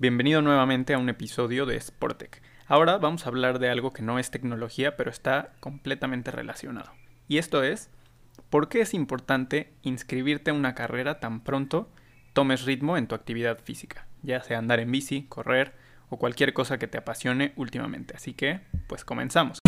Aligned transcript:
Bienvenido 0.00 0.42
nuevamente 0.42 0.94
a 0.94 0.98
un 0.98 1.08
episodio 1.08 1.66
de 1.66 1.80
Sportec. 1.80 2.40
Ahora 2.68 2.98
vamos 2.98 3.26
a 3.26 3.30
hablar 3.30 3.58
de 3.58 3.68
algo 3.68 3.92
que 3.92 4.00
no 4.00 4.20
es 4.20 4.30
tecnología, 4.30 4.96
pero 4.96 5.10
está 5.10 5.56
completamente 5.58 6.30
relacionado. 6.30 6.92
Y 7.26 7.38
esto 7.38 7.64
es, 7.64 7.90
¿por 8.48 8.68
qué 8.68 8.82
es 8.82 8.94
importante 8.94 9.72
inscribirte 9.82 10.52
a 10.52 10.54
una 10.54 10.76
carrera 10.76 11.18
tan 11.18 11.42
pronto 11.42 11.90
tomes 12.32 12.64
ritmo 12.64 12.96
en 12.96 13.08
tu 13.08 13.16
actividad 13.16 13.58
física? 13.58 14.06
Ya 14.22 14.40
sea 14.40 14.58
andar 14.58 14.78
en 14.78 14.92
bici, 14.92 15.24
correr 15.24 15.74
o 16.10 16.16
cualquier 16.16 16.52
cosa 16.52 16.78
que 16.78 16.86
te 16.86 16.98
apasione 16.98 17.52
últimamente. 17.56 18.14
Así 18.14 18.34
que, 18.34 18.60
pues 18.86 19.04
comenzamos. 19.04 19.58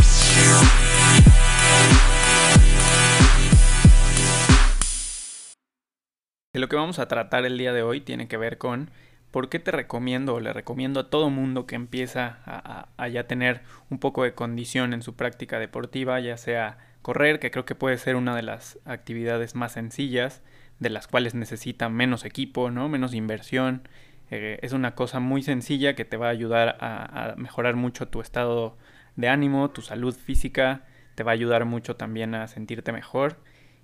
Lo 6.55 6.69
que 6.69 6.77
vamos 6.77 7.01
a 7.01 7.09
tratar 7.09 7.47
el 7.47 7.59
día 7.59 7.73
de 7.73 7.83
hoy 7.83 8.01
tiene 8.01 8.29
que 8.29 8.37
ver 8.37 8.59
con 8.59 8.93
¿por 9.31 9.49
qué 9.49 9.59
te 9.59 9.71
recomiendo 9.71 10.35
o 10.35 10.41
le 10.41 10.53
recomiendo 10.53 11.01
a 11.01 11.11
todo 11.11 11.31
mundo 11.31 11.67
que 11.67 11.77
empieza 11.77 12.39
a, 12.45 13.09
ya 13.09 13.27
tener 13.27 13.63
un 13.89 13.99
poco 13.99 14.25
de 14.25 14.35
condición 14.35 14.93
en 14.93 15.03
su 15.03 15.15
práctica 15.15 15.59
deportiva, 15.59 16.19
ya 16.21 16.37
sea 16.37 16.79
correr, 17.03 17.39
que 17.39 17.51
creo 17.51 17.65
que 17.65 17.75
puede 17.75 17.99
ser 17.99 18.17
una 18.17 18.35
de 18.35 18.43
las 18.43 18.79
actividades 18.85 19.55
más 19.55 19.73
sencillas, 19.73 20.43
de 20.79 20.91
las 20.91 21.07
cuales 21.07 21.35
necesita 21.35 21.89
menos 21.89 22.25
equipo, 22.25 22.71
¿no? 22.71 22.89
menos 22.89 23.15
inversión. 23.15 23.89
Eh, 24.31 24.59
es 24.63 24.73
una 24.73 24.95
cosa 24.95 25.21
muy 25.21 25.43
sencilla 25.43 25.95
que 25.95 26.05
te 26.05 26.17
va 26.17 26.29
a 26.29 26.31
ayudar 26.31 26.77
a, 26.81 27.33
a 27.33 27.37
mejorar 27.37 27.77
mucho 27.77 28.09
tu 28.09 28.21
estado 28.21 28.77
de 29.17 29.29
ánimo, 29.29 29.71
tu 29.71 29.83
salud 29.83 30.15
física, 30.15 30.85
te 31.15 31.23
va 31.23 31.33
a 31.33 31.35
ayudar 31.35 31.65
mucho 31.65 31.97
también 31.97 32.35
a 32.35 32.49
sentirte 32.49 32.93
mejor. 32.93 33.39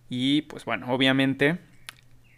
Y 0.09 0.43
pues 0.43 0.65
bueno, 0.65 0.93
obviamente 0.93 1.59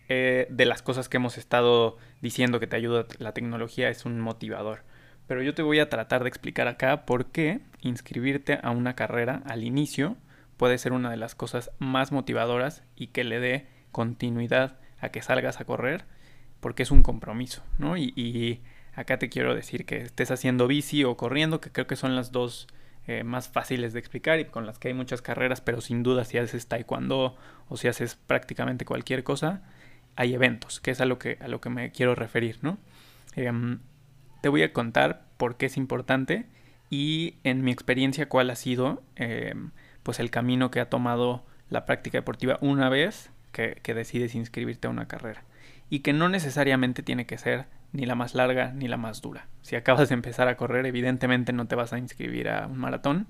eh, 0.09 0.47
de 0.51 0.67
las 0.67 0.83
cosas 0.83 1.09
que 1.09 1.19
hemos 1.19 1.39
estado 1.39 1.97
diciendo 2.21 2.61
que 2.61 2.67
te 2.67 2.77
ayuda 2.77 3.07
la 3.19 3.33
tecnología 3.33 3.89
es 3.89 4.05
un 4.05 4.21
motivador. 4.21 4.83
Pero 5.27 5.43
yo 5.43 5.55
te 5.55 5.63
voy 5.63 5.79
a 5.79 5.91
tratar 5.91 6.23
de 6.23 6.29
explicar 6.29 6.69
acá 6.69 7.05
por 7.05 7.27
qué 7.27 7.61
inscribirte 7.81 8.59
a 8.63 8.71
una 8.71 8.95
carrera 8.95 9.43
al 9.47 9.65
inicio 9.65 10.17
puede 10.59 10.77
ser 10.77 10.93
una 10.93 11.11
de 11.11 11.17
las 11.17 11.35
cosas 11.35 11.71
más 11.79 12.13
motivadoras 12.13 12.83
y 12.97 13.07
que 13.09 13.25
le 13.25 13.41
dé 13.41 13.67
continuidad 13.93 14.77
a 15.01 15.09
que 15.09 15.23
salgas 15.23 15.61
a 15.61 15.65
correr, 15.65 16.05
porque 16.61 16.83
es 16.83 16.91
un 16.91 17.03
compromiso, 17.03 17.63
¿no? 17.79 17.97
Y, 17.97 18.61
acá 18.95 19.17
te 19.17 19.29
quiero 19.29 19.55
decir 19.55 19.87
que 19.87 19.99
estés 19.99 20.33
haciendo 20.33 20.67
bici 20.67 21.05
o 21.05 21.17
corriendo, 21.17 21.61
que 21.61 21.71
creo 21.71 21.87
que 21.87 21.95
son 21.95 22.17
las 22.17 22.33
dos 22.33 22.67
eh, 23.07 23.23
más 23.23 23.49
fáciles 23.49 23.93
de 23.93 24.01
explicar 24.01 24.41
y 24.41 24.47
con 24.47 24.67
las 24.67 24.81
que 24.81 24.89
hay 24.89 24.95
muchas 24.95 25.23
carreras, 25.23 25.61
pero 25.61 25.81
sin 25.81 26.03
duda 26.03 26.25
si 26.25 26.37
haces 26.37 26.67
taekwondo 26.67 27.37
o 27.69 27.77
si 27.77 27.87
haces 27.87 28.17
prácticamente 28.17 28.85
cualquier 28.85 29.23
cosa, 29.23 29.63
hay 30.19 30.35
eventos, 30.35 30.81
que 30.81 30.91
es 30.91 31.01
a 31.01 31.07
lo 31.07 31.17
que, 31.21 31.39
a 31.41 31.47
lo 31.47 31.61
que 31.61 31.71
me 31.71 31.93
quiero 31.93 32.17
referir, 32.17 32.59
¿no? 32.61 32.77
Em, 33.37 33.79
te 34.43 34.49
voy 34.49 34.65
a 34.65 34.73
contar 34.73 35.23
por 35.37 35.57
qué 35.57 35.67
es 35.67 35.77
importante 35.77 36.47
y 36.91 37.37
en 37.45 37.63
mi 37.63 37.71
experiencia 37.71 38.29
cuál 38.29 38.51
ha 38.51 38.57
sido 38.57 39.01
em, 39.15 39.71
pues 40.03 40.19
el 40.19 40.31
camino 40.31 40.73
que 40.73 40.81
ha 40.81 40.91
tomado 40.91 41.45
la 41.71 41.87
práctica 41.87 42.19
deportiva 42.19 42.59
una 42.61 42.89
vez 42.89 43.31
que, 43.53 43.79
que, 43.81 43.95
decides 43.95 44.35
inscribirte 44.35 44.89
a 44.89 44.91
una 44.91 45.07
carrera 45.07 45.45
y 45.89 46.01
que 46.01 46.13
no 46.13 46.29
necesariamente 46.29 47.05
tiene 47.05 47.25
que 47.25 47.39
ser 47.39 47.67
ni 47.93 48.05
la 48.05 48.17
más 48.17 48.35
larga 48.35 48.73
ni 48.73 48.89
la 48.89 48.97
más 48.97 49.23
dura. 49.23 49.47
Si 49.63 49.77
acabas 49.77 50.09
de 50.09 50.15
empezar 50.15 50.49
a 50.49 50.57
correr, 50.57 50.85
evidentemente 50.85 51.53
no 51.53 51.69
te 51.69 51.77
vas 51.77 51.93
a 51.93 51.99
inscribir 51.99 52.49
a 52.49 52.67
un 52.67 52.79
maratón, 52.79 53.29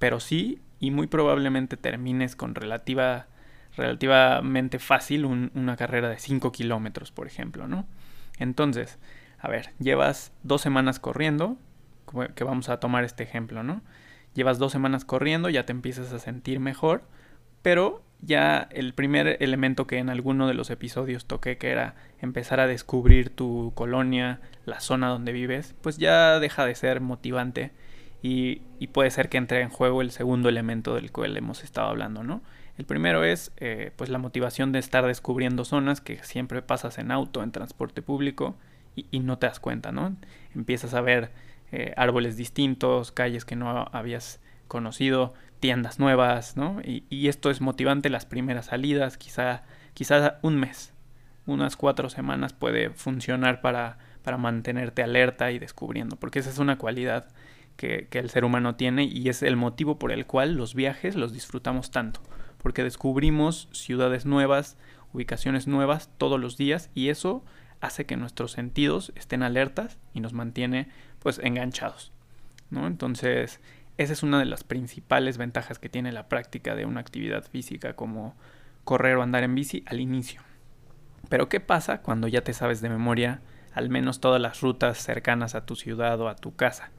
pero 0.00 0.18
sí 0.18 0.60
y 0.80 0.90
muy 0.90 1.06
probablemente 1.06 1.76
termines 1.76 2.34
con 2.34 2.56
relativa 2.56 3.28
relativamente 3.76 4.78
fácil 4.78 5.24
una 5.24 5.76
carrera 5.76 6.08
de 6.08 6.18
5 6.18 6.52
kilómetros, 6.52 7.12
por 7.12 7.26
ejemplo, 7.26 7.68
¿no? 7.68 7.86
Entonces, 8.38 8.98
a 9.38 9.48
ver, 9.48 9.70
llevas 9.78 10.32
dos 10.42 10.62
semanas 10.62 10.98
corriendo, 10.98 11.56
que 12.34 12.44
vamos 12.44 12.68
a 12.68 12.80
tomar 12.80 13.04
este 13.04 13.22
ejemplo, 13.22 13.62
¿no? 13.62 13.82
Llevas 14.34 14.58
dos 14.58 14.72
semanas 14.72 15.04
corriendo, 15.04 15.48
ya 15.48 15.66
te 15.66 15.72
empiezas 15.72 16.12
a 16.12 16.18
sentir 16.18 16.60
mejor, 16.60 17.02
pero 17.62 18.02
ya 18.20 18.68
el 18.70 18.94
primer 18.94 19.36
elemento 19.40 19.86
que 19.86 19.98
en 19.98 20.08
alguno 20.08 20.46
de 20.46 20.54
los 20.54 20.70
episodios 20.70 21.26
toqué, 21.26 21.58
que 21.58 21.70
era 21.70 21.94
empezar 22.20 22.60
a 22.60 22.66
descubrir 22.66 23.30
tu 23.30 23.72
colonia, 23.74 24.40
la 24.64 24.80
zona 24.80 25.08
donde 25.08 25.32
vives, 25.32 25.74
pues 25.82 25.98
ya 25.98 26.38
deja 26.38 26.64
de 26.64 26.74
ser 26.74 27.00
motivante 27.00 27.72
y, 28.22 28.62
y 28.78 28.88
puede 28.88 29.10
ser 29.10 29.28
que 29.28 29.38
entre 29.38 29.60
en 29.60 29.68
juego 29.68 30.02
el 30.02 30.10
segundo 30.10 30.48
elemento 30.48 30.94
del 30.94 31.12
cual 31.12 31.36
hemos 31.36 31.64
estado 31.64 31.88
hablando, 31.88 32.22
¿no? 32.22 32.42
El 32.78 32.84
primero 32.84 33.24
es 33.24 33.52
eh, 33.56 33.92
pues 33.96 34.10
la 34.10 34.18
motivación 34.18 34.72
de 34.72 34.78
estar 34.78 35.06
descubriendo 35.06 35.64
zonas 35.64 36.00
que 36.00 36.22
siempre 36.22 36.60
pasas 36.62 36.98
en 36.98 37.10
auto, 37.10 37.42
en 37.42 37.52
transporte 37.52 38.02
público 38.02 38.56
y, 38.94 39.20
no 39.20 39.38
te 39.38 39.46
das 39.46 39.60
cuenta, 39.60 39.92
¿no? 39.92 40.16
Empiezas 40.54 40.94
a 40.94 41.02
ver 41.02 41.30
eh, 41.70 41.92
árboles 41.96 42.36
distintos, 42.36 43.12
calles 43.12 43.44
que 43.44 43.56
no 43.56 43.88
habías 43.92 44.40
conocido, 44.68 45.34
tiendas 45.60 45.98
nuevas, 45.98 46.56
¿no? 46.56 46.80
Y, 46.82 47.28
esto 47.28 47.50
es 47.50 47.60
motivante 47.60 48.08
las 48.08 48.24
primeras 48.24 48.66
salidas, 48.66 49.18
quizá, 49.18 49.64
quizá 49.92 50.38
un 50.42 50.56
mes, 50.56 50.94
unas 51.44 51.76
cuatro 51.76 52.08
semanas 52.08 52.54
puede 52.54 52.90
funcionar 52.90 53.60
para, 53.60 53.98
para 54.22 54.38
mantenerte 54.38 55.02
alerta 55.02 55.50
y 55.52 55.58
descubriendo, 55.58 56.16
porque 56.16 56.38
esa 56.38 56.50
es 56.50 56.58
una 56.58 56.78
cualidad 56.78 57.28
que, 57.76 58.08
el 58.12 58.30
ser 58.30 58.44
humano 58.44 58.74
tiene 58.74 59.04
y 59.04 59.28
es 59.28 59.42
el 59.42 59.56
motivo 59.56 59.98
por 59.98 60.12
el 60.12 60.26
cual 60.26 60.54
los 60.54 60.74
viajes 60.74 61.14
los 61.14 61.32
disfrutamos 61.32 61.90
tanto 61.90 62.20
porque 62.66 62.82
descubrimos 62.82 63.68
ciudades 63.70 64.26
nuevas, 64.26 64.76
ubicaciones 65.12 65.68
nuevas 65.68 66.10
todos 66.18 66.40
los 66.40 66.56
días 66.56 66.90
y 66.94 67.10
eso 67.10 67.44
hace 67.80 68.06
que 68.06 68.16
nuestros 68.16 68.52
sentidos 68.52 69.12
estén 69.14 69.42
alertas 69.42 69.98
y 70.14 70.20
nos 70.20 70.32
mantiene 70.32 70.88
pues 71.20 71.38
enganchados. 71.38 72.12
¿no? 72.70 72.86
Entonces, 72.86 73.60
esa 73.98 74.12
es 74.12 74.22
una 74.22 74.38
de 74.38 74.46
las 74.46 74.64
principales 74.64 75.38
ventajas 75.38 75.78
que 75.78 75.88
tiene 75.88 76.10
la 76.10 76.28
práctica 76.28 76.74
de 76.74 76.86
una 76.86 77.00
actividad 77.00 77.44
física 77.44 77.94
como 77.94 78.34
correr 78.84 79.16
o 79.16 79.22
andar 79.22 79.44
en 79.44 79.54
bici 79.54 79.84
al 79.86 80.00
inicio. 80.00 80.42
Pero 81.28 81.48
¿qué 81.48 81.60
pasa 81.60 82.02
cuando 82.02 82.28
ya 82.28 82.42
te 82.42 82.52
sabes 82.52 82.80
de 82.80 82.88
memoria 82.88 83.42
al 83.74 83.90
menos 83.90 84.20
todas 84.20 84.40
las 84.40 84.60
rutas 84.60 84.98
cercanas 84.98 85.54
a 85.54 85.66
tu 85.66 85.76
ciudad 85.76 86.20
o 86.20 86.28
a 86.28 86.36
tu 86.36 86.56
casa? 86.56 86.90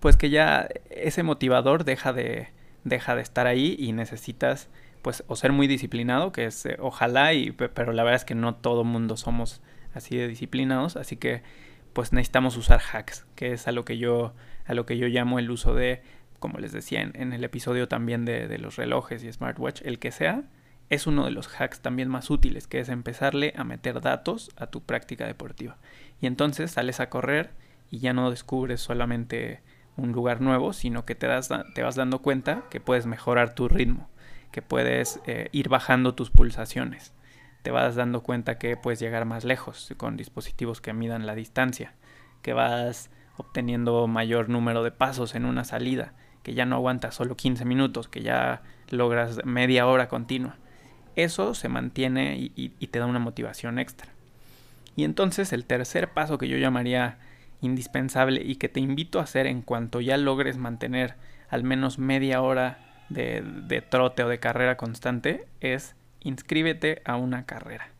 Pues 0.00 0.16
que 0.16 0.30
ya 0.30 0.68
ese 0.90 1.22
motivador 1.22 1.84
deja 1.84 2.12
de, 2.12 2.48
deja 2.84 3.16
de 3.16 3.22
estar 3.22 3.46
ahí 3.46 3.76
y 3.78 3.92
necesitas 3.92 4.68
pues 5.02 5.22
o 5.28 5.36
ser 5.36 5.52
muy 5.52 5.68
disciplinado, 5.68 6.32
que 6.32 6.46
es 6.46 6.66
eh, 6.66 6.76
ojalá, 6.80 7.32
y, 7.32 7.52
pero 7.52 7.92
la 7.92 8.02
verdad 8.02 8.16
es 8.16 8.24
que 8.24 8.34
no 8.34 8.56
todo 8.56 8.82
mundo 8.82 9.16
somos 9.16 9.62
así 9.94 10.16
de 10.16 10.26
disciplinados, 10.26 10.96
así 10.96 11.16
que 11.16 11.42
pues 11.92 12.12
necesitamos 12.12 12.56
usar 12.56 12.80
hacks, 12.92 13.24
que 13.36 13.52
es 13.52 13.68
a 13.68 13.72
lo 13.72 13.84
que 13.84 13.98
yo, 13.98 14.34
a 14.64 14.74
lo 14.74 14.84
que 14.84 14.98
yo 14.98 15.06
llamo 15.06 15.38
el 15.38 15.50
uso 15.50 15.74
de, 15.74 16.02
como 16.40 16.58
les 16.58 16.72
decía 16.72 17.02
en, 17.02 17.32
el 17.32 17.44
episodio 17.44 17.88
también 17.88 18.24
de, 18.24 18.48
de, 18.48 18.58
los 18.58 18.76
relojes 18.76 19.22
y 19.22 19.32
smartwatch, 19.32 19.82
el 19.82 19.98
que 19.98 20.10
sea, 20.10 20.42
es 20.90 21.06
uno 21.06 21.24
de 21.24 21.30
los 21.30 21.48
hacks 21.48 21.80
también 21.80 22.08
más 22.08 22.28
útiles, 22.28 22.66
que 22.66 22.80
es 22.80 22.88
empezarle 22.88 23.54
a 23.56 23.64
meter 23.64 24.00
datos 24.00 24.50
a 24.56 24.66
tu 24.66 24.82
práctica 24.82 25.26
deportiva. 25.26 25.78
Y 26.20 26.26
entonces 26.26 26.72
sales 26.72 27.00
a 27.00 27.08
correr 27.08 27.50
y 27.90 27.98
ya 27.98 28.12
no 28.12 28.30
descubres 28.30 28.80
solamente 28.80 29.62
un 29.96 30.12
lugar 30.12 30.40
nuevo, 30.40 30.72
sino 30.72 31.04
que 31.04 31.14
te, 31.14 31.26
das, 31.26 31.50
te 31.74 31.82
vas 31.82 31.96
dando 31.96 32.20
cuenta 32.20 32.64
que 32.70 32.80
puedes 32.80 33.06
mejorar 33.06 33.54
tu 33.54 33.68
ritmo 33.68 34.08
que 34.56 34.62
puedes 34.62 35.20
eh, 35.26 35.50
ir 35.52 35.68
bajando 35.68 36.14
tus 36.14 36.30
pulsaciones. 36.30 37.12
Te 37.60 37.70
vas 37.70 37.94
dando 37.94 38.22
cuenta 38.22 38.56
que 38.56 38.78
puedes 38.78 38.98
llegar 38.98 39.26
más 39.26 39.44
lejos 39.44 39.92
con 39.98 40.16
dispositivos 40.16 40.80
que 40.80 40.94
midan 40.94 41.26
la 41.26 41.34
distancia, 41.34 41.92
que 42.40 42.54
vas 42.54 43.10
obteniendo 43.36 44.06
mayor 44.06 44.48
número 44.48 44.82
de 44.82 44.92
pasos 44.92 45.34
en 45.34 45.44
una 45.44 45.64
salida, 45.64 46.14
que 46.42 46.54
ya 46.54 46.64
no 46.64 46.76
aguantas 46.76 47.14
solo 47.14 47.36
15 47.36 47.66
minutos, 47.66 48.08
que 48.08 48.22
ya 48.22 48.62
logras 48.88 49.44
media 49.44 49.86
hora 49.86 50.08
continua. 50.08 50.56
Eso 51.16 51.52
se 51.52 51.68
mantiene 51.68 52.38
y, 52.38 52.72
y 52.78 52.86
te 52.86 52.98
da 52.98 53.04
una 53.04 53.18
motivación 53.18 53.78
extra. 53.78 54.08
Y 54.94 55.04
entonces 55.04 55.52
el 55.52 55.66
tercer 55.66 56.14
paso 56.14 56.38
que 56.38 56.48
yo 56.48 56.56
llamaría 56.56 57.18
indispensable 57.60 58.42
y 58.44 58.56
que 58.56 58.68
te 58.68 58.80
invito 58.80 59.18
a 59.18 59.24
hacer 59.24 59.46
en 59.46 59.62
cuanto 59.62 60.00
ya 60.00 60.16
logres 60.16 60.58
mantener 60.58 61.14
al 61.48 61.62
menos 61.62 61.98
media 61.98 62.42
hora 62.42 62.78
de, 63.08 63.84
trote 63.88 64.24
o 64.24 64.28
de 64.28 64.40
carrera 64.40 64.76
constante 64.76 65.46
es 65.60 65.94
inscríbete 66.20 67.02
a 67.04 67.16
una 67.16 67.46
carrera. 67.46 67.90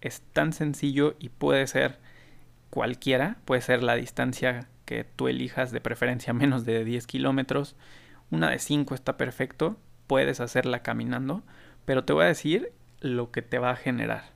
Es 0.00 0.22
tan 0.32 0.52
sencillo 0.52 1.14
y 1.18 1.28
puede 1.28 1.66
ser 1.66 1.98
cualquiera, 2.70 3.36
puede 3.44 3.60
ser 3.60 3.82
la 3.82 3.94
distancia 3.94 4.68
que 4.84 5.04
tú 5.04 5.28
elijas, 5.28 5.70
de 5.70 5.80
preferencia 5.80 6.32
menos 6.34 6.64
de 6.64 6.84
10 6.84 7.06
kilómetros. 7.06 7.76
Una 8.30 8.50
de 8.50 8.58
5 8.58 8.94
está 8.94 9.16
perfecto, 9.16 9.76
puedes 10.06 10.40
hacerla 10.40 10.82
caminando, 10.82 11.42
pero 11.84 12.04
te 12.04 12.12
voy 12.12 12.24
a 12.24 12.28
decir 12.28 12.72
lo 13.00 13.30
que 13.30 13.42
te 13.42 13.58
va 13.58 13.70
a 13.70 13.76
generar. 13.76 14.35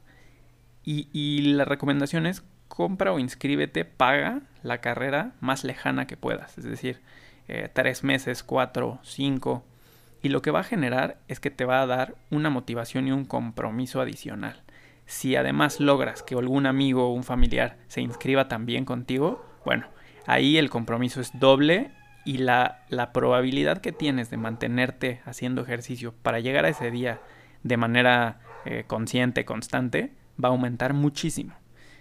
Y, 0.93 1.43
la 1.43 1.65
recomendación 1.65 2.27
es 2.27 2.43
compra 2.67 3.13
o 3.13 3.21
inscríbete, 3.21 3.85
paga 3.85 4.41
la 4.65 4.81
carrera 4.81 5.33
más 5.41 5.63
lejana 5.63 6.09
que 6.09 6.17
puedas, 6.17 6.59
es 6.59 6.65
decir, 6.65 7.01
eh, 7.47 7.69
tres 7.73 8.03
meses, 8.03 8.43
cuatro, 8.43 8.99
cinco, 9.05 9.65
y 10.21 10.31
lo 10.31 10.43
que 10.43 10.51
va 10.51 10.61
a 10.61 10.65
generar 10.65 11.19
es 11.29 11.39
que 11.39 11.51
te 11.51 11.65
va 11.65 11.81
a 11.81 11.87
dar 11.87 12.17
una 12.31 12.51
motivación 12.51 13.07
y 13.07 13.13
un 13.13 13.25
compromiso 13.25 14.01
adicional. 14.01 14.63
Si 15.07 15.37
además 15.37 15.79
logras 15.79 16.25
que 16.25 16.35
algún 16.35 16.67
amigo 16.67 17.09
o 17.09 17.15
un 17.15 17.25
familiar 17.25 17.77
se 17.87 18.01
inscriba 18.01 18.49
también 18.49 18.85
contigo, 18.85 19.47
Bueno, 19.65 19.87
ahí 20.27 20.57
el 20.57 20.71
compromiso 20.71 21.21
es 21.21 21.39
doble 21.39 21.91
y 22.25 22.39
la, 22.39 22.83
la 22.89 23.13
probabilidad 23.13 23.79
que 23.79 23.93
tienes 23.93 24.31
de 24.31 24.39
mantenerte 24.39 25.21
haciendo 25.27 25.63
ejercicio 25.63 26.15
para 26.23 26.41
llegar 26.41 26.65
a 26.65 26.71
ese 26.71 26.91
día 26.91 27.21
de 27.63 27.77
manera 27.77 28.41
eh, 28.65 28.85
consciente, 28.87 29.45
constante, 29.45 30.15
va 30.43 30.49
a 30.49 30.53
aumentar 30.53 30.95
muchísimo. 30.95 31.55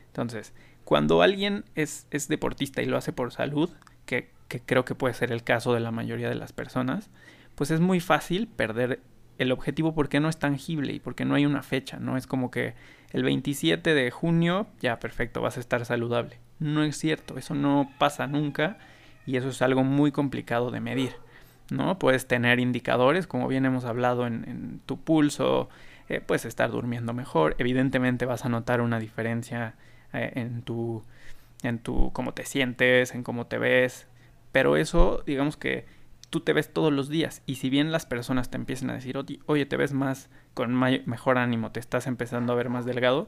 Entonces, 0.08 0.54
cuando 0.86 1.22
alguien 1.22 1.66
es, 1.76 2.08
es 2.12 2.28
deportista 2.28 2.82
y 2.82 2.86
lo 2.86 2.98
hace 2.98 3.14
por 3.14 3.32
salud, 3.32 3.70
que, 4.06 4.32
que, 4.48 4.60
creo 4.60 4.86
que 4.86 4.96
puede 4.96 5.14
ser 5.14 5.32
el 5.32 5.44
caso 5.44 5.74
de 5.74 5.80
la 5.80 5.92
mayoría 5.92 6.30
de 6.30 6.36
las 6.36 6.54
personas, 6.54 7.10
pues 7.56 7.72
es 7.72 7.80
muy 7.80 8.00
fácil 8.00 8.48
perder 8.48 9.02
el 9.38 9.52
objetivo 9.52 9.94
porque 9.94 10.20
no 10.20 10.30
es 10.30 10.38
tangible 10.38 10.94
y 10.94 11.00
porque 11.00 11.26
no 11.26 11.36
hay 11.36 11.46
una 11.46 11.64
fecha, 11.64 11.98
¿no? 12.00 12.18
Es 12.18 12.28
como 12.28 12.52
que 12.52 12.74
el 13.12 13.24
27 13.24 13.94
de 13.94 14.12
junio, 14.12 14.68
ya 14.82 15.00
perfecto, 15.00 15.42
vas 15.42 15.58
a 15.58 15.60
estar 15.60 15.86
saludable. 15.86 16.40
No 16.60 16.84
es 16.84 16.98
cierto, 16.98 17.38
eso 17.38 17.56
no 17.56 17.90
pasa 17.98 18.28
nunca 18.28 18.78
y 19.26 19.38
eso 19.38 19.50
es 19.50 19.62
algo 19.62 19.84
muy 19.84 20.12
complicado 20.12 20.72
de 20.72 20.82
medir. 20.82 21.14
¿no? 21.72 22.00
Puedes 22.00 22.28
tener 22.28 22.60
indicadores, 22.60 23.28
como 23.28 23.48
bien 23.48 23.66
hemos 23.66 23.86
hablado 23.86 24.28
en, 24.28 24.82
tu 24.86 25.00
pulso, 25.00 25.70
eh, 26.10 26.22
puedes 26.22 26.46
estar 26.46 26.72
durmiendo 26.72 27.14
mejor, 27.14 27.56
evidentemente 27.60 28.26
vas 28.26 28.44
a 28.44 28.50
notar 28.50 28.82
una 28.82 29.00
diferencia 29.00 29.76
eh, 30.12 30.32
en 30.36 30.64
tu, 30.64 31.04
en 31.62 31.80
tu, 31.80 32.12
cómo 32.14 32.34
te 32.34 32.46
sientes, 32.46 33.14
en 33.14 33.24
cómo 33.24 33.46
te 33.46 33.60
ves, 33.60 34.08
pero 34.52 34.76
eso, 34.76 35.24
digamos 35.26 35.56
que 35.56 35.86
tú 36.30 36.42
te 36.42 36.54
ves 36.54 36.74
todos 36.74 36.92
los 36.92 37.10
días. 37.10 37.44
Y 37.46 37.56
si 37.56 37.70
bien 37.70 37.92
las 37.92 38.06
personas 38.06 38.50
te 38.50 38.58
empiezan 38.58 38.90
a 38.90 38.94
decir, 38.94 39.18
oye, 39.46 39.66
te 39.66 39.78
ves 39.78 39.94
más 39.94 40.30
con 40.54 40.74
mejor 40.76 41.38
ánimo, 41.38 41.72
te 41.72 41.80
estás 41.80 42.08
empezando 42.08 42.54
a 42.54 42.56
ver 42.56 42.70
más 42.70 42.86
delgado, 42.86 43.28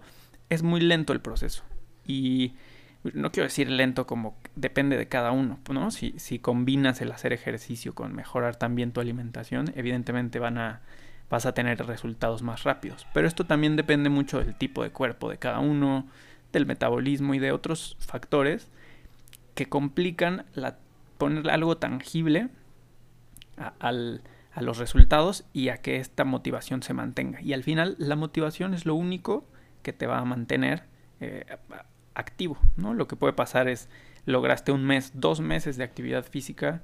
es 0.49 0.63
muy 0.63 0.81
lento 0.81 1.13
el 1.13 1.21
proceso. 1.21 1.63
Y 2.05 2.55
no 3.03 3.31
quiero 3.31 3.47
decir 3.47 3.69
lento 3.69 4.05
como 4.05 4.35
depende 4.55 4.97
de 4.97 5.07
cada 5.07 5.31
uno, 5.31 5.59
¿no? 5.69 5.91
Si, 5.91 6.13
si 6.17 6.39
combinas 6.39 7.01
el 7.01 7.11
hacer 7.11 7.33
ejercicio 7.33 7.93
con 7.93 8.13
mejorar 8.13 8.55
también 8.55 8.91
tu 8.91 9.01
alimentación, 9.01 9.71
evidentemente 9.75 10.39
van 10.39 10.57
a, 10.57 10.81
vas 11.31 11.45
a 11.47 11.53
tener 11.53 11.83
resultados 11.87 12.43
más 12.43 12.63
rápidos. 12.63 13.07
Pero 13.13 13.27
esto 13.27 13.45
también 13.45 13.75
depende 13.75 14.09
mucho 14.09 14.39
del 14.39 14.53
tipo 14.53 14.83
de 14.83 14.91
cuerpo 14.91 15.29
de 15.29 15.37
cada 15.37 15.59
uno, 15.59 16.05
del 16.51 16.65
metabolismo 16.65 17.33
y 17.33 17.39
de 17.39 17.53
otros 17.53 17.95
factores 17.99 18.67
que 19.55 19.67
complican 19.67 20.45
poner 21.17 21.49
algo 21.49 21.77
tangible 21.77 22.49
a 23.57 23.91
los 24.61 24.77
resultados 24.77 25.45
y 25.53 25.69
a 25.69 25.77
que 25.77 25.97
esta 25.97 26.25
motivación 26.25 26.83
se 26.83 26.93
mantenga. 26.93 27.41
Y 27.41 27.53
al 27.53 27.63
final 27.63 27.95
la 27.97 28.17
motivación 28.17 28.73
es 28.73 28.85
lo 28.85 28.95
único 28.95 29.47
que 29.83 29.93
te 29.93 30.07
va 30.07 30.19
a 30.19 30.25
mantener 30.25 30.83
eh, 31.21 31.45
activo, 32.13 32.57
¿no? 32.75 32.93
Lo 32.93 33.07
que 33.07 33.15
puede 33.15 33.33
pasar 33.33 33.69
es, 33.69 33.87
lograste 34.25 34.73
un 34.73 34.83
mes, 34.83 35.13
dos 35.15 35.39
meses 35.39 35.77
de 35.77 35.85
actividad 35.85 36.25
física, 36.25 36.81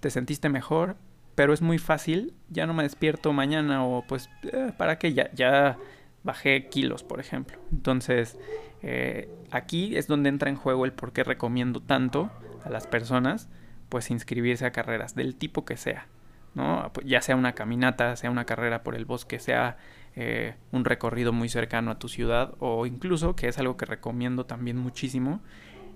te 0.00 0.10
sentiste 0.10 0.50
mejor, 0.50 0.96
pero 1.36 1.52
es 1.52 1.62
muy 1.62 1.78
fácil, 1.78 2.34
ya 2.48 2.66
no 2.66 2.74
me 2.74 2.82
despierto 2.82 3.32
mañana 3.32 3.84
o 3.84 4.04
pues, 4.08 4.30
eh, 4.42 4.72
¿para 4.76 4.98
qué? 4.98 5.12
Ya, 5.12 5.30
ya 5.34 5.76
bajé 6.24 6.68
kilos, 6.68 7.04
por 7.04 7.20
ejemplo. 7.20 7.58
Entonces, 7.70 8.38
eh, 8.82 9.28
aquí 9.50 9.96
es 9.96 10.08
donde 10.08 10.30
entra 10.30 10.48
en 10.48 10.56
juego 10.56 10.86
el 10.86 10.92
por 10.92 11.12
qué 11.12 11.24
recomiendo 11.24 11.80
tanto 11.80 12.32
a 12.64 12.70
las 12.70 12.86
personas, 12.86 13.50
pues 13.90 14.10
inscribirse 14.10 14.64
a 14.64 14.72
carreras 14.72 15.14
del 15.14 15.36
tipo 15.36 15.66
que 15.66 15.76
sea, 15.76 16.08
¿no? 16.54 16.90
Ya 17.04 17.20
sea 17.20 17.36
una 17.36 17.52
caminata, 17.52 18.16
sea 18.16 18.30
una 18.30 18.46
carrera 18.46 18.82
por 18.82 18.94
el 18.94 19.04
bosque, 19.04 19.38
sea 19.38 19.76
eh, 20.16 20.54
un 20.72 20.86
recorrido 20.86 21.34
muy 21.34 21.50
cercano 21.50 21.90
a 21.90 21.98
tu 21.98 22.08
ciudad 22.08 22.54
o 22.60 22.86
incluso, 22.86 23.36
que 23.36 23.48
es 23.48 23.58
algo 23.58 23.76
que 23.76 23.84
recomiendo 23.84 24.46
también 24.46 24.78
muchísimo, 24.78 25.42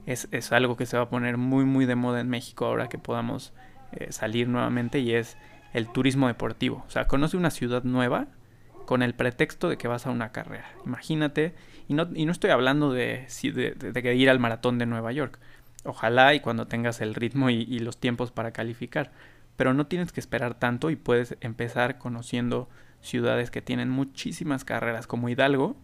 es, 0.05 0.29
es 0.33 0.53
algo 0.53 0.77
que 0.77 0.85
se 0.85 0.99
va 0.99 1.05
a 1.05 1.09
poner 1.09 1.39
muy 1.39 1.65
muy 1.65 1.87
de 1.87 1.95
moda 1.95 2.21
en 2.21 2.29
México 2.29 2.67
ahora 2.67 2.89
que 2.89 2.99
podamos 2.99 3.55
eh, 3.93 4.13
salir 4.13 4.49
nuevamente 4.49 5.01
y 5.01 5.15
es 5.15 5.37
el 5.73 5.89
turismo 5.89 6.29
deportivo. 6.29 6.85
O 6.87 6.91
sea, 6.91 7.07
conoce 7.07 7.37
una 7.37 7.51
ciudad 7.51 7.85
nueva 7.85 8.29
con 8.87 9.03
el 9.03 9.15
pretexto 9.15 9.69
de 9.69 9.79
que 9.79 9.89
vas 9.89 10.07
a 10.07 10.11
una 10.11 10.33
carrera. 10.33 10.69
Imagínate, 10.85 11.55
y 11.89 11.95
no, 11.95 12.09
y 12.15 12.27
no 12.27 12.33
estoy 12.33 12.51
hablando 12.51 12.93
de, 12.93 13.27
de, 13.43 13.75
de, 13.75 14.15
ir 14.15 14.31
al 14.31 14.41
maratón 14.41 14.79
de 14.79 14.87
Nueva 14.87 15.13
York. 15.13 15.39
Ojalá 15.85 16.35
y 16.35 16.41
cuando 16.41 16.67
tengas 16.67 17.01
el 17.01 17.15
ritmo 17.15 17.51
y, 17.51 17.63
y 17.63 17.79
los 17.79 17.99
tiempos 17.99 18.31
para 18.33 18.53
calificar. 18.53 19.13
Pero 19.57 19.75
no 19.75 19.87
tienes 19.87 20.13
que 20.13 20.21
esperar 20.21 20.59
tanto 20.59 20.91
y 20.91 20.97
puedes 20.97 21.37
empezar 21.41 21.99
conociendo 21.99 22.69
ciudades 23.01 23.51
que 23.51 23.63
tienen 23.63 23.91
muchísimas 23.91 24.65
carreras 24.65 25.07
como 25.07 25.29
Hidalgo, 25.29 25.77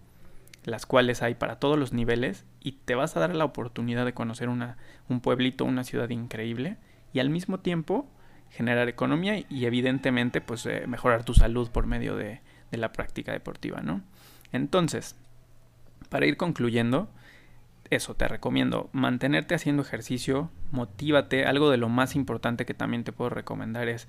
las 0.64 0.86
cuales 0.86 1.22
hay 1.22 1.34
para 1.34 1.58
todos 1.58 1.78
los 1.78 1.92
niveles, 1.92 2.44
y 2.60 2.72
te 2.72 2.94
vas 2.94 3.16
a 3.16 3.20
dar 3.20 3.34
la 3.34 3.44
oportunidad 3.44 4.04
de 4.04 4.14
conocer 4.14 4.48
una, 4.48 4.76
un 5.08 5.20
pueblito, 5.20 5.64
una 5.64 5.84
ciudad 5.84 6.10
increíble, 6.10 6.76
y 7.16 7.20
al 7.20 7.30
mismo 7.30 7.60
tiempo 7.60 8.06
generar 8.50 8.88
economía 8.88 9.38
y, 9.48 9.64
evidentemente 9.64 10.42
pues 10.42 10.66
eh, 10.66 10.86
mejorar 10.86 11.24
tu 11.24 11.32
salud 11.32 11.70
por 11.70 11.86
medio 11.86 12.14
de, 12.14 12.42
de 12.70 12.78
la 12.78 12.92
práctica 12.92 13.32
deportiva, 13.32 13.80
¿no? 13.80 14.02
Entonces, 14.52 15.16
para 16.10 16.26
ir 16.26 16.36
concluyendo, 16.36 17.08
eso 17.88 18.14
te 18.14 18.28
recomiendo, 18.28 18.90
mantenerte 18.92 19.54
haciendo 19.54 19.80
ejercicio, 19.80 20.50
motívate, 20.72 21.46
algo 21.46 21.70
de 21.70 21.78
lo 21.78 21.88
más 21.88 22.16
importante 22.16 22.66
que 22.66 22.74
también 22.74 23.02
te 23.02 23.12
puedo 23.12 23.30
recomendar 23.30 23.88
es 23.88 24.08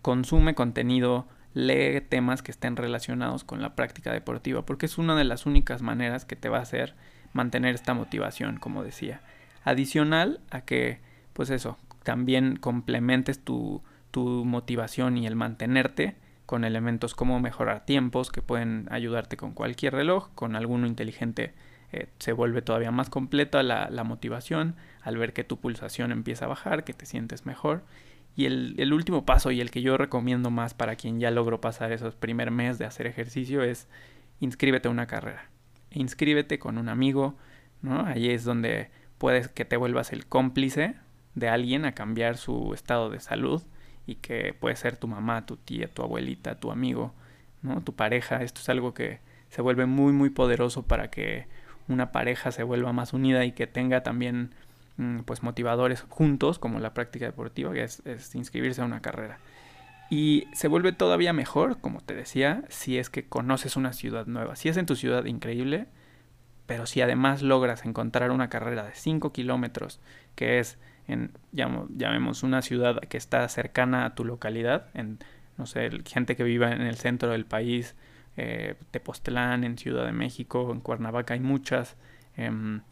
consume 0.00 0.54
contenido 0.54 1.26
lee 1.54 2.00
temas 2.00 2.42
que 2.42 2.52
estén 2.52 2.76
relacionados 2.76 3.42
con 3.42 3.62
la 3.62 3.74
práctica 3.74 4.12
deportiva, 4.12 4.64
porque 4.64 4.86
es 4.86 4.96
una 4.96 5.16
de 5.16 5.24
las 5.24 5.44
únicas 5.44 5.82
maneras 5.82 6.24
que 6.24 6.36
te 6.36 6.48
va 6.48 6.58
a 6.58 6.62
hacer 6.62 6.94
mantener 7.32 7.74
esta 7.74 7.94
motivación, 7.94 8.58
como 8.58 8.84
decía. 8.84 9.22
Adicional 9.64 10.40
a 10.50 10.60
que, 10.60 11.00
pues 11.32 11.50
eso, 11.50 11.76
también 12.08 12.56
complementes 12.56 13.44
tu, 13.44 13.82
tu 14.10 14.46
motivación 14.46 15.18
y 15.18 15.26
el 15.26 15.36
mantenerte 15.36 16.16
con 16.46 16.64
elementos 16.64 17.14
como 17.14 17.38
mejorar 17.38 17.84
tiempos 17.84 18.30
que 18.30 18.40
pueden 18.40 18.88
ayudarte 18.90 19.36
con 19.36 19.52
cualquier 19.52 19.92
reloj, 19.92 20.30
con 20.34 20.56
alguno 20.56 20.86
inteligente 20.86 21.52
eh, 21.92 22.06
se 22.18 22.32
vuelve 22.32 22.62
todavía 22.62 22.90
más 22.90 23.10
completa 23.10 23.62
la, 23.62 23.90
la 23.90 24.04
motivación 24.04 24.74
al 25.02 25.18
ver 25.18 25.34
que 25.34 25.44
tu 25.44 25.58
pulsación 25.58 26.10
empieza 26.10 26.46
a 26.46 26.48
bajar, 26.48 26.82
que 26.82 26.94
te 26.94 27.04
sientes 27.04 27.44
mejor 27.44 27.82
y 28.34 28.46
el, 28.46 28.92
último 28.94 29.26
paso 29.26 29.50
y 29.50 29.60
el 29.60 29.70
que 29.70 29.82
yo 29.82 29.98
recomiendo 29.98 30.48
más 30.48 30.72
para 30.72 30.96
quien 30.96 31.20
ya 31.20 31.30
logró 31.30 31.60
pasar 31.60 31.92
esos 31.92 32.14
primer 32.14 32.50
mes 32.50 32.78
de 32.78 32.86
hacer 32.86 33.06
ejercicio 33.06 33.62
es 33.62 33.86
inscríbete 34.40 34.88
a 34.88 34.90
una 34.90 35.06
carrera. 35.06 35.50
Inscríbete 35.90 36.58
con 36.58 36.78
un 36.78 36.88
amigo, 36.88 37.36
¿no? 37.82 38.06
Ahí 38.06 38.30
es 38.30 38.44
donde 38.44 38.88
puedes 39.18 39.48
que 39.48 39.66
te 39.66 39.76
vuelvas 39.76 40.14
el 40.14 40.24
cómplice 40.24 40.94
de 41.34 41.48
alguien 41.48 41.84
a 41.84 41.92
cambiar 41.92 42.36
su 42.36 42.74
estado 42.74 43.10
de 43.10 43.20
salud 43.20 43.62
y 44.06 44.16
que 44.16 44.54
puede 44.58 44.76
ser 44.76 44.96
tu 44.96 45.08
mamá, 45.08 45.46
tu 45.46 45.56
tía, 45.56 45.88
tu 45.88 46.02
abuelita, 46.02 46.56
tu 46.56 46.70
amigo, 46.70 47.14
¿no? 47.62 47.82
Tu 47.82 47.94
pareja. 47.94 48.42
Esto 48.42 48.60
es 48.60 48.68
algo 48.68 48.94
que 48.94 49.20
se 49.50 49.62
vuelve 49.62 49.86
muy 49.86 50.12
muy 50.12 50.30
poderoso 50.30 50.82
para 50.82 51.10
que 51.10 51.46
una 51.88 52.12
pareja 52.12 52.52
se 52.52 52.62
vuelva 52.62 52.92
más 52.92 53.12
unida 53.12 53.44
y 53.44 53.52
que 53.52 53.66
tenga 53.66 54.02
también 54.02 54.54
Mm, 54.98 55.20
pues 55.20 55.44
motivadores 55.44 56.02
juntos, 56.08 56.58
como 56.58 56.80
la 56.80 56.92
práctica 56.92 57.24
deportiva, 57.24 57.72
que 57.72 57.84
es, 57.84 58.02
inscribirse 58.34 58.82
a 58.82 58.84
una 58.84 59.00
carrera. 59.00 59.38
Y 60.10 60.48
se 60.52 60.66
vuelve 60.68 60.92
todavía 60.92 61.32
mejor, 61.32 61.80
como 61.80 62.00
te 62.00 62.14
decía, 62.14 62.64
si 62.68 62.98
es 62.98 63.08
que 63.08 63.24
conoces 63.28 63.76
una 63.76 63.92
ciudad 63.92 64.26
nueva. 64.26 64.56
Si 64.56 64.68
es 64.68 64.76
en 64.76 64.86
tu 64.86 64.96
ciudad, 64.96 65.24
increíble, 65.26 65.86
pero 66.66 66.86
si 66.86 67.00
además 67.00 67.42
logras 67.42 67.84
encontrar 67.84 68.32
una 68.32 68.48
carrera 68.48 68.84
de 68.84 68.94
5 68.94 69.32
kilómetros, 69.32 70.00
que 70.34 70.58
es 70.58 70.78
en, 71.08 71.32
llamemos, 71.52 72.42
una 72.42 72.62
ciudad 72.62 73.00
que 73.00 73.16
está 73.16 73.48
cercana 73.48 74.04
a 74.04 74.14
tu 74.14 74.24
localidad, 74.24 74.88
en, 74.94 75.18
no 75.56 75.66
sé, 75.66 75.90
gente 76.06 76.36
que 76.36 76.44
viva 76.44 76.70
en 76.70 76.82
el 76.82 76.96
centro 76.96 77.30
del 77.30 77.46
país, 77.46 77.96
eh, 78.36 78.76
Tepoztlán, 78.92 79.64
en 79.64 79.78
Ciudad 79.78 80.06
de 80.06 80.12
México, 80.12 80.70
en 80.70 80.80
Cuernavaca 80.80 81.34
hay 81.34 81.40
muchas. 81.40 81.96
Em, 82.36 82.82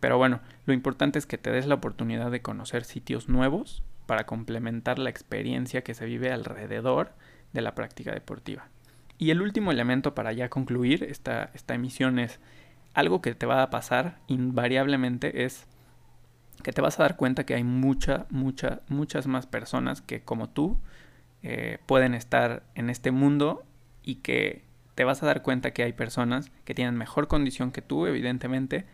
pero 0.00 0.18
bueno, 0.18 0.40
lo 0.66 0.72
importante 0.72 1.18
es 1.18 1.26
que 1.26 1.38
te 1.38 1.50
des 1.52 1.66
la 1.66 1.76
oportunidad 1.76 2.30
de 2.30 2.42
conocer 2.42 2.84
sitios 2.84 3.28
nuevos 3.28 3.82
para 4.06 4.26
complementar 4.26 4.98
la 4.98 5.10
experiencia 5.10 5.82
que 5.82 5.94
se 5.94 6.06
vive 6.06 6.32
alrededor 6.32 7.12
de 7.52 7.60
la 7.60 7.74
práctica 7.74 8.12
deportiva. 8.12 8.68
Y 9.18 9.30
el 9.30 9.42
último 9.42 9.70
elemento 9.72 10.14
para 10.14 10.32
ya 10.32 10.48
concluir 10.48 11.04
esta, 11.04 11.50
esta 11.52 11.74
emisión 11.74 12.18
es 12.18 12.40
algo 12.94 13.20
que 13.20 13.34
te 13.34 13.46
va 13.46 13.62
a 13.62 13.70
pasar 13.70 14.18
invariablemente 14.28 15.44
es 15.44 15.66
que 16.62 16.72
te 16.72 16.80
vas 16.80 16.98
a 16.98 17.02
dar 17.02 17.16
cuenta 17.16 17.44
que 17.44 17.54
hay 17.54 17.64
mucha, 17.64 18.26
mucha, 18.30 18.82
muchas 18.88 19.26
más 19.26 19.46
personas 19.46 20.02
que 20.02 20.22
como 20.22 20.48
tú 20.48 20.78
eh, 21.42 21.78
pueden 21.86 22.14
estar 22.14 22.64
en 22.74 22.90
este 22.90 23.10
mundo 23.10 23.64
y 24.02 24.16
que 24.16 24.64
te 24.94 25.04
vas 25.04 25.22
a 25.22 25.26
dar 25.26 25.42
cuenta 25.42 25.72
que 25.72 25.84
hay 25.84 25.92
personas 25.92 26.50
que 26.64 26.74
tienen 26.74 26.96
mejor 26.96 27.28
condición 27.28 27.70
que 27.70 27.82
tú, 27.82 28.06
evidentemente, 28.06 28.86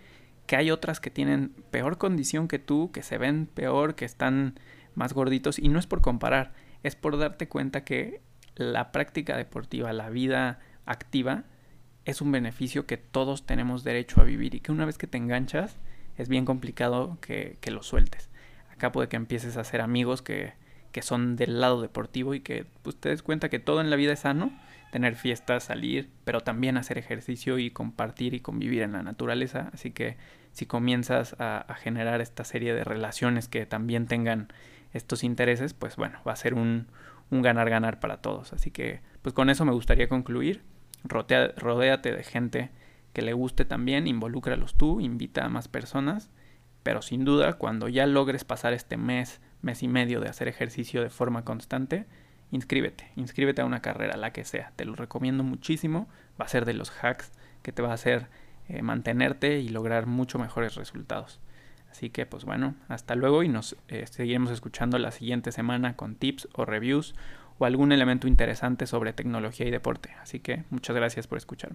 que 0.47 0.57
hay 0.57 0.71
otras 0.71 1.01
que 1.01 1.11
tienen 1.11 1.55
peor 1.71 1.97
condición 1.97 2.49
que 2.49 2.59
tú, 2.59 2.91
que 2.93 3.03
se 3.03 3.17
ven 3.17 3.47
peor, 3.47 3.95
que 3.95 4.05
están 4.05 4.59
más 4.95 5.15
gorditos, 5.15 5.59
y 5.59 5.69
no 5.69 5.79
es 5.79 5.87
por 5.87 6.03
comparar, 6.03 6.53
es 6.83 6.97
por 6.97 7.17
darte 7.17 7.49
cuenta 7.49 7.85
que 7.85 8.21
la 8.55 8.93
práctica 8.93 9.37
deportiva, 9.37 9.93
la 9.93 10.11
vida 10.11 10.61
activa, 10.85 11.45
es 12.05 12.21
un 12.21 12.31
beneficio 12.31 12.87
que 12.87 12.99
todos 12.99 13.47
tenemos 13.47 13.83
derecho 13.83 14.21
a 14.21 14.25
vivir 14.25 14.55
y 14.55 14.61
que 14.61 14.73
una 14.73 14.85
vez 14.85 14.99
que 14.99 15.07
te 15.07 15.17
enganchas, 15.17 15.79
es 16.17 16.29
bien 16.29 16.45
complicado 16.45 17.19
que, 17.21 17.59
que 17.61 17.71
lo 17.71 17.83
sueltes. 17.83 18.31
Acá 18.71 18.93
puede 18.93 19.09
que 19.09 19.17
empieces 19.17 19.57
a 19.57 19.61
hacer 19.61 19.81
amigos 19.81 20.23
que, 20.23 20.53
que 20.95 21.03
son 21.03 21.35
del 21.35 21.61
lado 21.61 21.83
deportivo 21.83 22.35
y 22.35 22.41
que 22.41 22.67
pues, 22.83 22.95
te 22.97 23.09
des 23.09 23.23
cuenta 23.23 23.49
que 23.49 23.59
todo 23.59 23.81
en 23.81 23.91
la 23.91 23.97
vida 23.97 24.13
es 24.13 24.21
sano, 24.21 24.53
tener 24.93 25.17
fiestas, 25.17 25.65
salir, 25.65 26.09
pero 26.25 26.41
también 26.41 26.77
hacer 26.77 26.99
ejercicio 26.99 27.59
y 27.59 27.73
compartir 27.73 28.33
y 28.33 28.39
convivir 28.39 28.83
en 28.83 28.93
la 28.93 29.03
naturaleza. 29.03 29.71
Así 29.75 29.91
que 29.91 30.17
si 30.53 30.67
comienzas 30.67 31.35
a, 31.41 31.67
generar 31.81 32.21
esta 32.21 32.45
serie 32.45 32.75
de 32.75 32.85
relaciones 32.85 33.49
que 33.49 33.67
también 33.67 34.07
tengan 34.07 34.53
estos 34.93 35.25
intereses, 35.25 35.75
pues 35.75 35.97
bueno, 35.97 36.21
va 36.25 36.33
a 36.33 36.37
ser 36.37 36.55
un, 36.55 36.87
un 37.29 37.43
ganar-ganar 37.43 37.99
para 37.99 38.19
todos. 38.19 38.53
Así 38.53 38.71
que 38.71 39.01
pues 39.21 39.35
con 39.35 39.51
eso 39.51 39.65
me 39.65 39.73
gustaría 39.73 40.09
concluir. 40.09 40.63
rodéate 41.03 42.13
de 42.13 42.23
gente 42.23 42.71
que 43.15 43.23
le 43.23 43.33
guste 43.33 43.65
también, 43.65 44.07
involúcralos 44.07 44.75
tú, 44.75 45.01
invita 45.01 45.47
a 45.47 45.49
más 45.49 45.69
personas, 45.69 46.31
pero 46.83 47.01
sin 47.01 47.25
duda 47.25 47.55
cuando 47.55 47.89
ya 47.89 48.07
logres 48.07 48.45
pasar 48.45 48.75
este 48.75 48.99
mes, 48.99 49.41
mes 49.63 49.83
y 49.83 49.89
medio 49.89 50.21
de 50.21 50.29
hacer 50.29 50.49
ejercicio 50.49 51.01
de 51.01 51.09
forma 51.09 51.45
constante, 51.45 52.07
inscríbete, 52.51 53.11
inscríbete 53.17 53.63
a 53.63 53.65
una 53.65 53.81
carrera, 53.81 54.19
la 54.19 54.33
que 54.33 54.45
sea, 54.45 54.73
te 54.77 54.85
lo 54.85 54.95
recomiendo 54.95 55.45
muchísimo, 55.45 56.09
va 56.39 56.45
a 56.45 56.49
ser 56.49 56.67
de 56.67 56.75
los 56.75 56.91
hacks 56.91 57.33
que 57.63 57.73
te 57.73 57.81
va 57.81 57.93
a 57.93 57.95
hacer 57.95 58.27
eh, 58.69 58.83
mantenerte 58.83 59.61
y 59.61 59.69
lograr 59.69 60.07
mucho 60.07 60.39
mejores 60.39 60.75
resultados. 60.75 61.41
Así 61.91 62.11
que 62.11 62.27
pues 62.27 62.45
bueno, 62.45 62.75
hasta 62.89 63.15
luego 63.15 63.45
y 63.45 63.49
nos 63.49 63.77
eh, 63.87 64.07
seguiremos 64.11 64.51
escuchando 64.51 64.99
la 64.99 65.13
siguiente 65.13 65.53
semana 65.53 65.95
con 65.95 66.17
tips 66.17 66.49
o 66.53 66.65
reviews 66.65 67.15
o 67.59 67.65
algún 67.65 67.93
elemento 67.93 68.27
interesante 68.27 68.87
sobre 68.87 69.13
tecnología 69.13 69.69
y 69.69 69.71
deporte. 69.71 70.11
Así 70.21 70.41
que 70.41 70.65
muchas 70.71 70.97
gracias 70.97 71.29
por 71.29 71.39
escucharme. 71.39 71.73